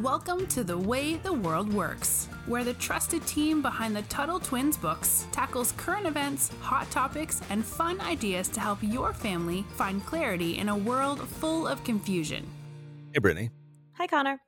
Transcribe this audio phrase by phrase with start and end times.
[0.00, 4.78] Welcome to The Way the World Works, where the trusted team behind the Tuttle Twins
[4.78, 10.56] books tackles current events, hot topics, and fun ideas to help your family find clarity
[10.56, 12.46] in a world full of confusion.
[13.12, 13.50] Hey, Brittany.
[13.98, 14.40] Hi, Connor.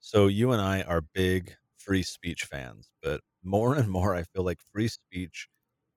[0.00, 4.44] So, you and I are big free speech fans, but more and more, I feel
[4.44, 5.46] like free speech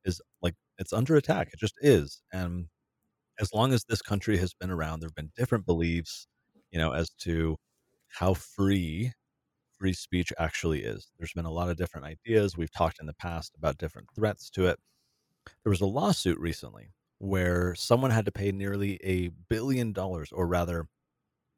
[0.03, 1.51] is like it's under attack.
[1.53, 2.21] It just is.
[2.33, 2.65] And
[3.39, 6.27] as long as this country has been around, there have been different beliefs,
[6.69, 7.55] you know, as to
[8.09, 9.13] how free
[9.73, 11.11] free speech actually is.
[11.19, 12.57] There's been a lot of different ideas.
[12.57, 14.79] We've talked in the past about different threats to it.
[15.63, 20.47] There was a lawsuit recently where someone had to pay nearly a billion dollars, or
[20.47, 20.87] rather,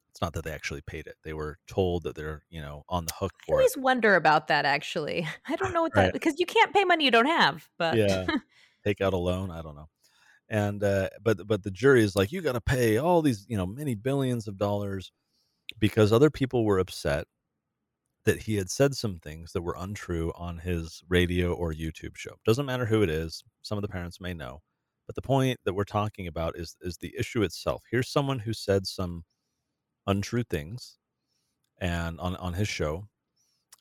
[0.09, 1.17] it's not that they actually paid it.
[1.23, 3.71] They were told that they're, you know, on the hook I for it.
[3.71, 4.65] always wonder about that.
[4.65, 6.11] Actually, I don't know what Right.
[6.11, 7.69] that because you can't pay money you don't have.
[7.77, 8.27] But Yeah.
[8.85, 9.51] Take out a loan.
[9.51, 9.89] I don't know.
[10.49, 13.57] And uh, but but the jury is like, you got to pay all these, you
[13.57, 15.11] know, many billions of dollars
[15.79, 17.25] because other people were upset
[18.25, 22.35] that he had said some things that were untrue on his radio or YouTube show.
[22.45, 23.43] Doesn't matter who it is.
[23.61, 24.61] Some of the parents may know.
[25.07, 27.83] But the point that we're talking about is is the issue itself.
[27.89, 29.23] Here's someone who said some
[30.05, 30.97] untrue things
[31.79, 33.05] and on on his show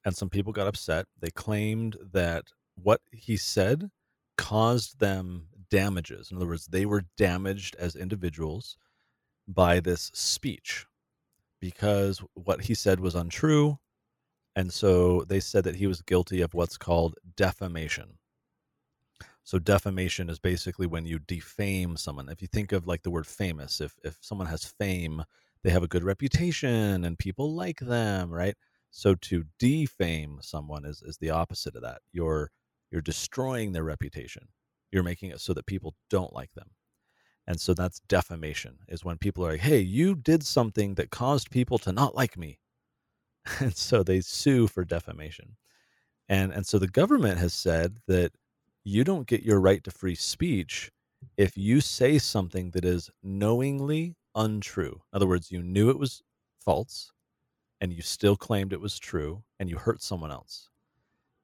[0.05, 1.07] and some people got upset.
[1.21, 2.45] They claimed that
[2.83, 3.91] what he said
[4.39, 6.31] caused them damages.
[6.31, 8.79] In other words, they were damaged as individuals
[9.47, 10.87] by this speech
[11.61, 13.79] because what he said was untrue.
[14.57, 18.19] And so they said that he was guilty of what's called defamation.
[19.45, 22.29] So defamation is basically when you defame someone.
[22.29, 25.25] If you think of like the word famous, if if someone has fame,
[25.65, 28.57] they have a good reputation and people like them, right?
[28.91, 32.03] So to defame someone is is the opposite of that.
[32.13, 32.51] You're
[32.91, 34.49] you're destroying their reputation.
[34.93, 36.71] You're making it so that people don't like them.
[37.49, 41.51] And so that's defamation is when people are like, "Hey, you did something that caused
[41.51, 42.61] people to not like me."
[43.61, 45.57] And so they sue for defamation.
[46.29, 48.33] And and so the government has said that
[48.85, 50.91] you don't get your right to free speech
[51.39, 55.03] if you say something that is knowingly untrue.
[55.13, 56.23] In other words, you knew it was
[56.61, 57.13] false
[57.81, 60.71] and you still claimed it was true and you hurt someone else.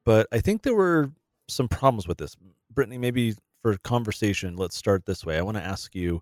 [0.05, 1.11] But I think there were
[1.49, 2.35] some problems with this.
[2.73, 5.39] Brittany, maybe for conversation, let's start this way.
[5.39, 6.21] I want to ask you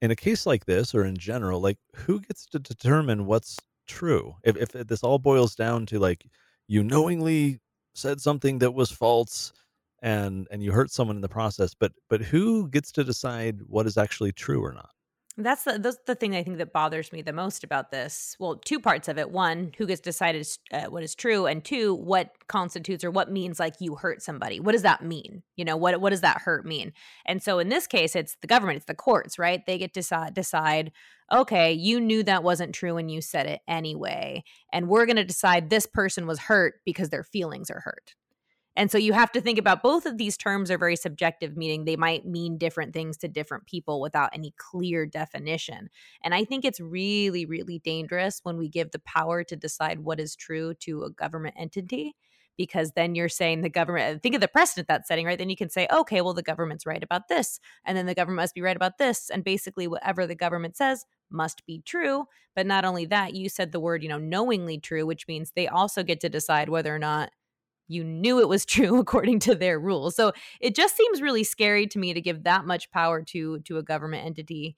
[0.00, 4.34] in a case like this or in general, like who gets to determine what's true?
[4.44, 6.24] If if this all boils down to like
[6.66, 7.60] you knowingly
[7.94, 9.52] said something that was false
[10.00, 13.86] and and you hurt someone in the process, but but who gets to decide what
[13.86, 14.88] is actually true or not?
[15.36, 18.36] That's the that's the thing I think that bothers me the most about this.
[18.38, 21.94] Well, two parts of it: one, who gets decided uh, what is true, and two,
[21.94, 24.60] what constitutes or what means like you hurt somebody.
[24.60, 25.42] What does that mean?
[25.56, 26.92] You know, what what does that hurt mean?
[27.26, 29.64] And so in this case, it's the government, it's the courts, right?
[29.66, 30.92] They get to decide decide.
[31.32, 35.24] Okay, you knew that wasn't true and you said it anyway, and we're going to
[35.24, 38.14] decide this person was hurt because their feelings are hurt.
[38.76, 41.84] And so you have to think about both of these terms are very subjective, meaning
[41.84, 45.90] they might mean different things to different people without any clear definition.
[46.22, 50.18] And I think it's really, really dangerous when we give the power to decide what
[50.18, 52.16] is true to a government entity.
[52.56, 55.36] Because then you're saying the government, think of the precedent that's setting, right?
[55.36, 57.58] Then you can say, okay, well, the government's right about this.
[57.84, 59.28] And then the government must be right about this.
[59.28, 62.26] And basically, whatever the government says must be true.
[62.54, 65.66] But not only that, you said the word, you know, knowingly true, which means they
[65.66, 67.32] also get to decide whether or not
[67.88, 70.16] you knew it was true according to their rules.
[70.16, 73.78] So it just seems really scary to me to give that much power to to
[73.78, 74.76] a government entity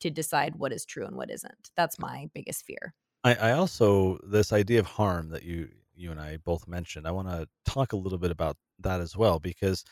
[0.00, 1.70] to decide what is true and what isn't.
[1.76, 2.94] That's my biggest fear.
[3.22, 7.06] I, I also this idea of harm that you you and I both mentioned.
[7.06, 9.84] I want to talk a little bit about that as well because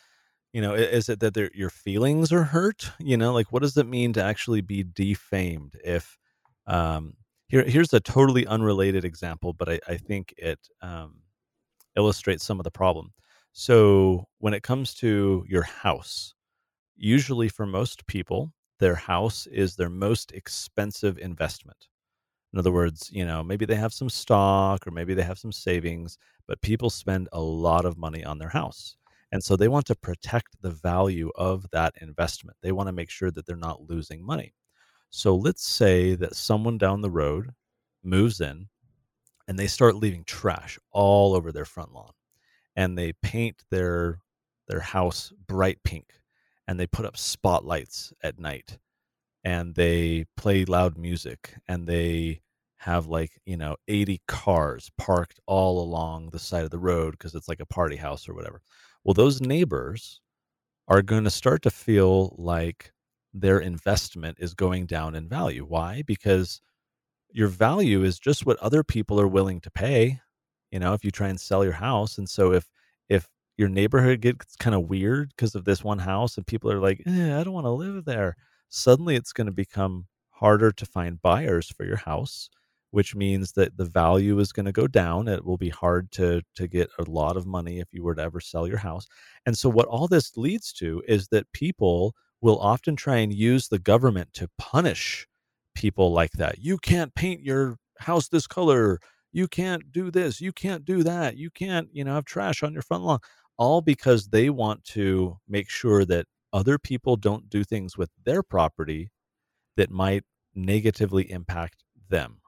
[0.53, 2.91] you know is it that your feelings are hurt?
[2.99, 5.77] You know, like what does it mean to actually be defamed?
[5.85, 6.19] If
[6.67, 7.15] um,
[7.49, 11.22] here here's a totally unrelated example, but I, I think it um,
[11.97, 13.13] illustrates some of the problem.
[13.53, 16.35] So when it comes to your house,
[16.97, 21.89] usually for most people, their house is their most expensive investment.
[22.53, 25.53] In other words, you know, maybe they have some stock or maybe they have some
[25.53, 28.97] savings, but people spend a lot of money on their house.
[29.33, 32.57] And so they want to protect the value of that investment.
[32.63, 34.55] They want to make sure that they're not losing money.
[35.11, 37.51] So let's say that someone down the road
[38.03, 38.69] moves in
[39.49, 42.13] and they start leaving trash all over their front lawn
[42.77, 44.19] and they paint their
[44.69, 46.15] their house bright pink
[46.69, 48.79] and they put up spotlights at night
[49.45, 52.41] and they play loud music and they
[52.79, 57.35] have like you know 80 cars parked all along the side of the road because
[57.35, 58.63] it's like a party house or whatever.
[59.05, 60.21] Well those neighbors
[60.89, 62.93] are going to start to feel like
[63.35, 65.65] their investment is going down in value.
[65.65, 66.03] Why?
[66.07, 66.61] Because
[67.35, 70.21] your value is just what other people are willing to pay
[70.71, 72.69] you know if you try and sell your house and so if
[73.09, 76.81] if your neighborhood gets kind of weird because of this one house and people are
[76.81, 78.37] like eh, i don't want to live there
[78.69, 82.49] suddenly it's going to become harder to find buyers for your house
[82.93, 85.27] which means that the value is going to go down.
[85.27, 88.23] It will be hard to to get a lot of money if you were to
[88.23, 89.07] ever sell your house.
[89.47, 93.69] And so what all this leads to is that people will often try and use
[93.69, 95.27] the government to punish
[95.75, 96.59] people like that.
[96.59, 98.99] You can't paint your house this color.
[99.33, 102.75] You can't do this, you can't do that, you can't, you know, have trash on
[102.75, 103.19] your front lawn,
[103.57, 108.43] all because they want to make sure that other people don't do things with their
[108.43, 109.11] property
[109.77, 110.25] that might
[110.55, 112.43] negatively impact them.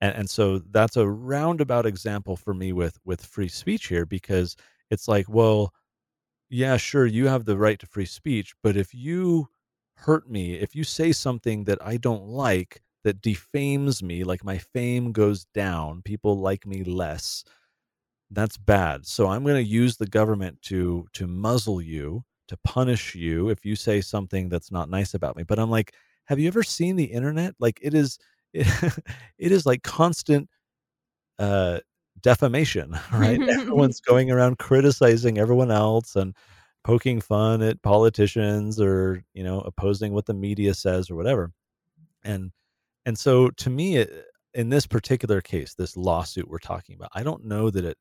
[0.00, 4.56] And, and so that's a roundabout example for me with with free speech here because
[4.90, 5.72] it's like, well,
[6.50, 9.48] yeah, sure, you have the right to free speech, but if you
[9.98, 14.58] hurt me, if you say something that I don't like, that defames me, like my
[14.58, 17.44] fame goes down, people like me less.
[18.30, 19.06] That's bad.
[19.06, 23.64] So I'm going to use the government to to muzzle you, to punish you if
[23.64, 25.44] you say something that's not nice about me.
[25.44, 25.94] But I'm like,
[26.26, 27.54] have you ever seen the internet?
[27.58, 28.18] Like it is
[28.52, 28.66] it,
[29.38, 30.48] it is like constant
[31.38, 31.80] uh
[32.22, 33.40] defamation, right?
[33.48, 36.34] Everyone's going around criticizing everyone else and
[36.88, 41.52] poking fun at politicians or, you know, opposing what the media says or whatever.
[42.24, 42.50] And
[43.04, 44.24] and so to me, it,
[44.54, 47.98] in this particular case, this lawsuit we're talking about, I don't know that it,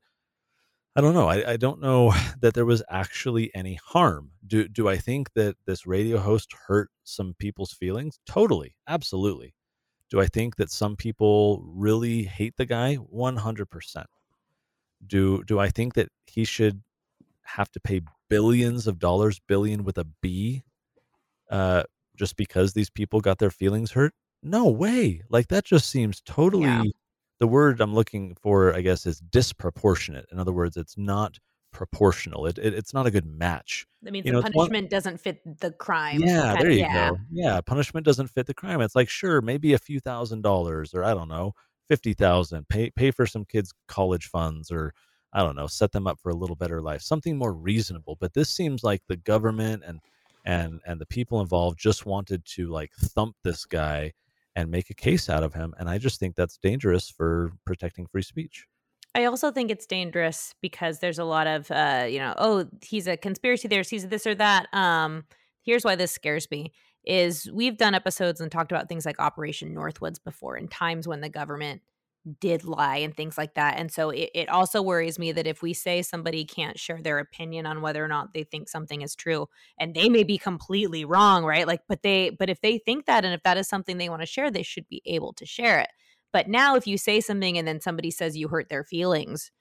[0.95, 1.27] I don't know.
[1.27, 4.31] I, I don't know that there was actually any harm.
[4.47, 8.19] Do do I think that this radio host hurt some people's feelings?
[8.25, 9.53] Totally, absolutely.
[10.09, 12.95] Do I think that some people really hate the guy?
[12.95, 14.07] One hundred percent.
[15.05, 16.81] Do do I think that he should
[17.47, 20.63] have to pay billions of dollars, billion with a B,
[21.49, 21.83] uh,
[22.15, 24.13] just because these people got their feelings hurt?
[24.43, 25.21] no way.
[25.29, 26.83] Like that just seems totally yeah.
[27.39, 30.25] the word I'm looking for, I guess, is disproportionate.
[30.31, 31.37] In other words, it's not
[31.73, 32.45] proportional.
[32.45, 33.85] It, it it's not a good match.
[34.01, 36.21] That means you the know, punishment one, doesn't fit the crime.
[36.21, 37.11] Yeah, there you yeah.
[37.11, 37.17] go.
[37.31, 38.81] Yeah, punishment doesn't fit the crime.
[38.81, 41.53] It's like sure, maybe a few thousand dollars, or I don't know,
[41.89, 42.67] fifty thousand.
[42.69, 44.93] Pay pay for some kids' college funds, or
[45.33, 47.01] I don't know, set them up for a little better life.
[47.01, 48.17] Something more reasonable.
[48.19, 49.99] But this seems like the government and
[50.45, 54.13] and and the people involved just wanted to like thump this guy
[54.55, 55.75] and make a case out of him.
[55.77, 58.65] And I just think that's dangerous for protecting free speech.
[59.13, 63.07] I also think it's dangerous because there's a lot of, uh, you know, oh, he's
[63.07, 64.67] a conspiracy theorist, he's this or that.
[64.73, 65.25] Um,
[65.63, 66.71] here's why this scares me
[67.05, 71.21] is we've done episodes and talked about things like Operation Northwoods before in times when
[71.21, 71.81] the government
[72.39, 73.77] did lie and things like that.
[73.77, 77.19] And so it, it also worries me that if we say somebody can't share their
[77.19, 79.47] opinion on whether or not they think something is true,
[79.79, 81.67] and they may be completely wrong, right?
[81.67, 84.21] Like, but they, but if they think that and if that is something they want
[84.21, 85.89] to share, they should be able to share it.
[86.33, 89.51] But now if you say something and then somebody says you hurt their feelings,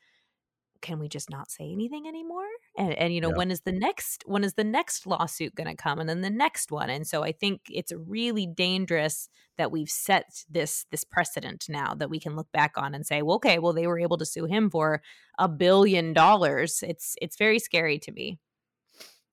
[0.86, 2.46] can we just not say anything anymore?
[2.78, 3.36] And and you know yeah.
[3.36, 6.30] when is the next when is the next lawsuit going to come and then the
[6.30, 6.90] next one?
[6.90, 9.28] And so i think it's really dangerous
[9.58, 13.20] that we've set this this precedent now that we can look back on and say
[13.22, 15.02] well okay well they were able to sue him for
[15.38, 16.84] a billion dollars.
[16.86, 18.38] It's it's very scary to me.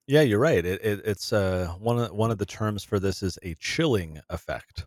[0.08, 0.64] Yeah you're right.
[0.64, 4.20] It, it, it's uh one of one of the terms for this is a chilling
[4.28, 4.86] effect.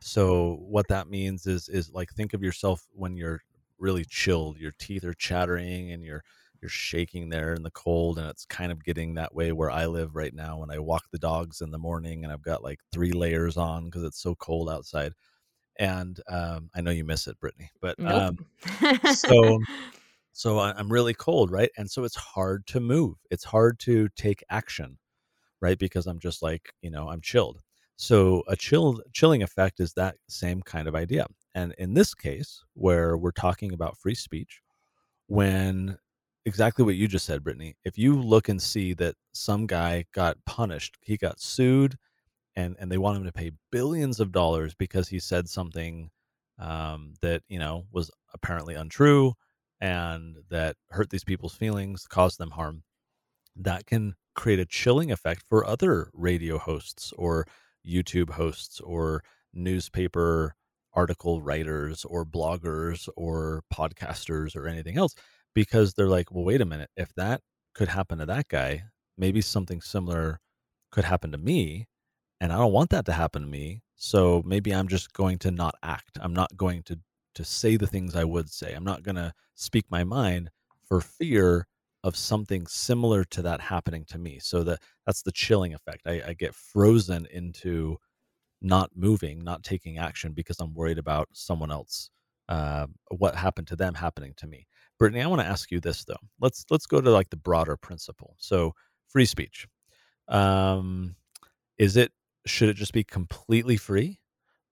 [0.00, 3.40] So what that means is is like think of yourself when you're
[3.82, 4.58] really chilled.
[4.58, 6.22] Your teeth are chattering and you're
[6.62, 9.86] you're shaking there in the cold and it's kind of getting that way where I
[9.86, 12.78] live right now when I walk the dogs in the morning and I've got like
[12.92, 15.12] three layers on because it's so cold outside.
[15.80, 18.22] And um, I know you miss it, Brittany, but nope.
[18.28, 18.38] um,
[19.06, 19.58] so
[20.32, 21.70] so I'm really cold, right?
[21.76, 23.16] And so it's hard to move.
[23.30, 24.98] It's hard to take action,
[25.60, 25.78] right?
[25.78, 27.60] Because I'm just like you know I'm chilled.
[27.96, 31.26] So a chill chilling effect is that same kind of idea.
[31.54, 34.60] And in this case, where we're talking about free speech,
[35.26, 35.98] when
[36.44, 40.38] exactly what you just said, Brittany, if you look and see that some guy got
[40.46, 41.96] punished, he got sued,
[42.56, 46.10] and and they want him to pay billions of dollars because he said something
[46.58, 49.34] um, that you know was apparently untrue
[49.80, 52.84] and that hurt these people's feelings, caused them harm.
[53.56, 57.46] That can create a chilling effect for other radio hosts or
[57.86, 60.54] YouTube hosts or newspaper
[60.94, 65.14] article writers or bloggers or podcasters or anything else
[65.54, 66.90] because they're like, well, wait a minute.
[66.96, 67.40] If that
[67.74, 68.84] could happen to that guy,
[69.16, 70.40] maybe something similar
[70.90, 71.86] could happen to me.
[72.40, 73.82] And I don't want that to happen to me.
[73.96, 76.18] So maybe I'm just going to not act.
[76.20, 76.98] I'm not going to
[77.34, 78.74] to say the things I would say.
[78.74, 80.50] I'm not going to speak my mind
[80.86, 81.66] for fear
[82.04, 84.38] of something similar to that happening to me.
[84.40, 86.02] So that that's the chilling effect.
[86.06, 87.98] I, I get frozen into
[88.62, 92.10] not moving, not taking action because I'm worried about someone else,
[92.48, 94.66] uh, what happened to them happening to me.
[94.98, 96.14] Brittany, I want to ask you this though.
[96.40, 98.36] Let's let's go to like the broader principle.
[98.38, 98.72] So
[99.08, 99.66] free speech.
[100.28, 101.16] Um,
[101.78, 102.12] is it
[102.46, 104.20] should it just be completely free?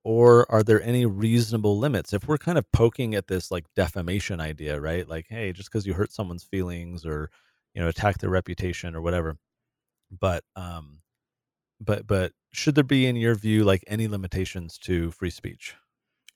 [0.02, 2.14] Or are there any reasonable limits?
[2.14, 5.06] If we're kind of poking at this like defamation idea, right?
[5.06, 7.30] Like, hey, just because you hurt someone's feelings or
[7.74, 9.36] you know attack their reputation or whatever,
[10.20, 11.00] but um,
[11.80, 15.74] but but should there be in your view like any limitations to free speech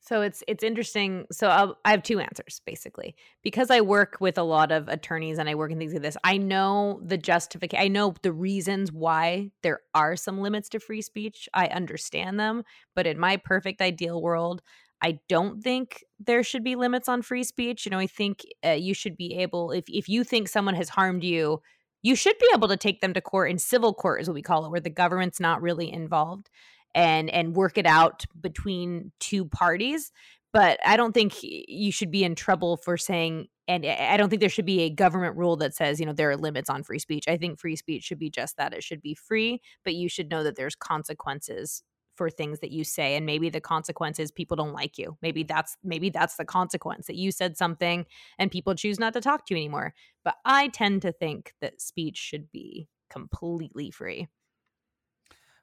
[0.00, 4.38] so it's it's interesting so I'll, i have two answers basically because i work with
[4.38, 7.84] a lot of attorneys and i work in things like this i know the justification
[7.84, 12.62] i know the reasons why there are some limits to free speech i understand them
[12.94, 14.62] but in my perfect ideal world
[15.04, 17.84] I don't think there should be limits on free speech.
[17.84, 20.88] You know, I think uh, you should be able, if if you think someone has
[20.88, 21.60] harmed you,
[22.04, 24.42] you should be able to take them to court in civil court is what we
[24.42, 26.50] call it where the government's not really involved
[26.94, 30.12] and and work it out between two parties.
[30.52, 34.38] But i don't think you should be in trouble for saying and i don't think
[34.40, 37.00] there should be a government rule that says you know there are limits on free
[37.00, 37.24] speech.
[37.26, 38.72] I think free speech should be just that.
[38.72, 41.82] It should be free but you should know that there's consequences
[42.14, 45.16] for things that you say and maybe the consequence is people don't like you.
[45.22, 48.06] Maybe that's maybe that's the consequence that you said something
[48.38, 49.94] and people choose not to talk to you anymore.
[50.24, 54.28] But i tend to think that speech should be completely free.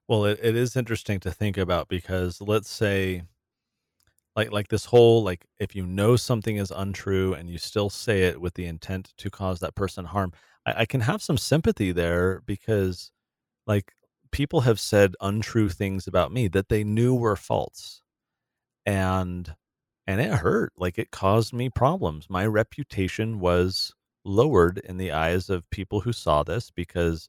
[0.08, 3.24] Well it, it is interesting to think about because let's say
[4.36, 8.24] like like this whole like if you know something is untrue and you still say
[8.24, 10.32] it with the intent to cause that person harm
[10.66, 13.12] I, I can have some sympathy there because
[13.68, 13.94] like
[14.32, 18.02] people have said untrue things about me that they knew were false
[18.86, 19.56] and
[20.08, 22.28] and it hurt like it caused me problems.
[22.30, 23.94] My reputation was
[24.26, 27.28] lowered in the eyes of people who saw this because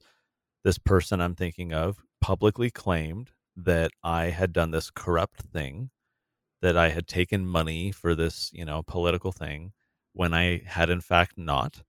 [0.63, 5.89] this person i'm thinking of publicly claimed that i had done this corrupt thing
[6.61, 9.71] that i had taken money for this you know political thing
[10.13, 11.83] when i had in fact not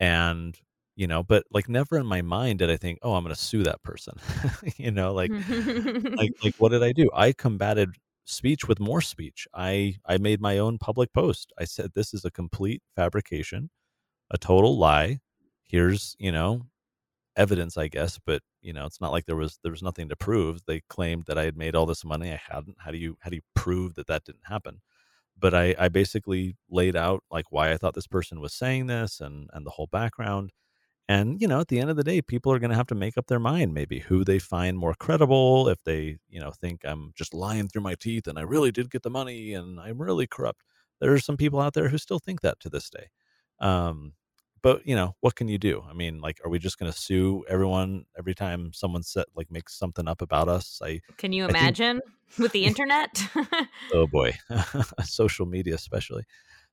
[0.00, 0.58] and
[1.00, 3.40] you know but like never in my mind did i think oh i'm going to
[3.40, 4.14] sue that person.
[4.76, 5.30] You know like
[6.18, 7.08] like like what did i do?
[7.14, 7.90] I combated
[8.26, 9.48] speech with more speech.
[9.54, 11.52] I i made my own public post.
[11.58, 13.70] I said this is a complete fabrication
[14.30, 15.20] a total lie.
[15.62, 16.66] Here's you know
[17.36, 20.16] evidence i guess but you know it's not like there was there was nothing to
[20.16, 20.60] prove.
[20.66, 22.30] They claimed that i had made all this money.
[22.30, 22.76] I hadn't.
[22.78, 24.82] How do you how do you prove that that didn't happen?
[25.38, 29.20] But i i basically laid out like why i thought this person was saying this
[29.20, 30.52] and and the whole background
[31.10, 32.94] and, you know, at the end of the day, people are going to have to
[32.94, 35.66] make up their mind maybe who they find more credible.
[35.66, 38.92] If they, you know, think I'm just lying through my teeth and I really did
[38.92, 40.62] get the money and I'm really corrupt.
[41.00, 43.08] There are some people out there who still think that to this day.
[43.58, 44.12] Um,
[44.62, 46.98] but you know what can you do i mean like are we just going to
[46.98, 51.46] sue everyone every time someone set like makes something up about us i can you
[51.46, 51.98] imagine
[52.28, 52.38] think...
[52.38, 53.26] with the internet
[53.94, 54.36] oh boy
[55.02, 56.24] social media especially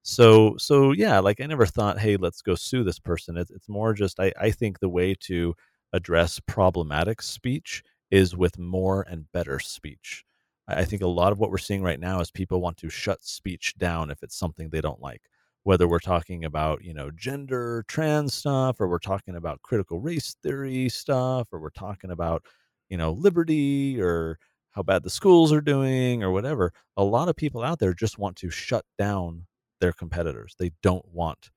[0.03, 3.37] so so yeah like i never thought hey let's go sue this person.
[3.37, 5.53] It's, it's more just I, I think the way to
[5.93, 10.23] address problematic speech is with more and better speech.
[10.67, 12.89] I, I think a lot of what we're seeing right now is people want to
[12.89, 15.21] shut speech down if it's something they don't like.
[15.63, 20.35] Whether we're talking about you know gender trans stuff or we're talking about critical race
[20.43, 22.43] theory stuff or we're talking about
[22.89, 24.37] you know liberty or
[24.71, 28.19] how bad the schools are doing or whatever a lot of people out there just
[28.19, 29.46] want to shut down
[29.79, 30.55] their competitors.
[30.59, 31.49] They don't want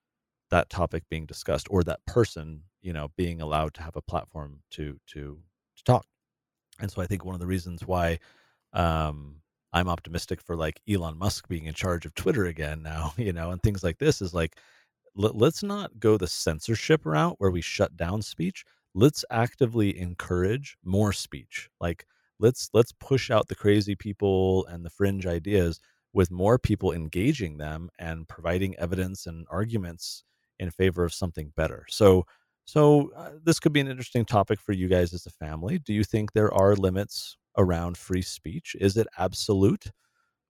[0.51, 4.61] that topic being discussed or that person, you know, being allowed to have a platform
[4.73, 5.39] to to
[5.77, 6.07] to talk.
[6.81, 8.19] And so I think one of the reasons why
[8.73, 9.37] um,
[9.73, 13.51] I'm optimistic for like Elon Musk being in charge of Twitter again now, you know,
[13.51, 14.57] and things like this is like
[15.15, 18.65] let, let's not go the censorship route where we shut down speech.
[18.95, 21.69] Let's actively encourage more speech.
[21.81, 22.07] Like
[22.41, 25.81] let's let's push out the crazy people and the fringe ideas
[26.13, 30.25] with more people engaging them and providing evidence and arguments
[30.59, 31.87] in favor of something better.
[31.89, 32.27] So,
[32.65, 35.79] so uh, this could be an interesting topic for you guys as a family.
[35.79, 38.77] Do you think there are limits around free speech?
[38.81, 39.87] Is it absolute?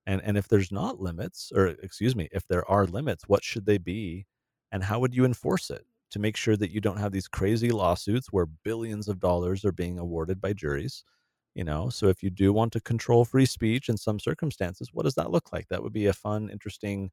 [0.07, 3.67] And and if there's not limits, or excuse me, if there are limits, what should
[3.67, 4.27] they be,
[4.73, 7.71] and how would you enforce it to make sure that you don't have these crazy
[7.71, 11.05] lawsuits where billions of dollars are being awarded by juries?
[11.55, 15.05] You know so if you do want to control free speech in some circumstances what
[15.05, 15.69] does that look like?
[15.69, 17.11] That would be a fun interesting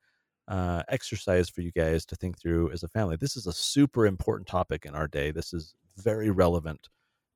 [0.48, 3.18] uh, exercise for you guys to think through as a family.
[3.18, 5.32] This is a super important topic in our day.
[5.32, 6.88] This is very relevant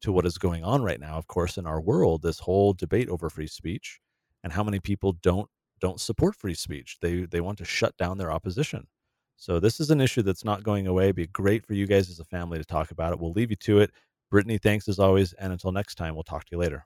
[0.01, 3.09] to what is going on right now of course in our world this whole debate
[3.09, 3.99] over free speech
[4.43, 5.49] and how many people don't
[5.81, 6.97] don't support free speech.
[7.01, 8.87] They they want to shut down their opposition.
[9.35, 11.05] So this is an issue that's not going away.
[11.05, 13.19] It'd be great for you guys as a family to talk about it.
[13.19, 13.91] We'll leave you to it.
[14.29, 16.85] Brittany thanks as always and until next time we'll talk to you later